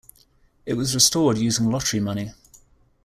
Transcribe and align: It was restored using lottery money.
It 0.65 0.73
was 0.73 0.95
restored 0.95 1.37
using 1.37 1.69
lottery 1.69 1.99
money. 1.99 2.31